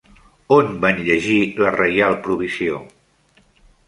On 0.55 0.69
van 0.85 1.01
llegir 1.09 1.37
la 1.65 1.73
reial 1.75 2.17
provisió? 2.29 2.81